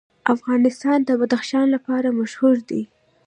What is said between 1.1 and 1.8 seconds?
بدخشان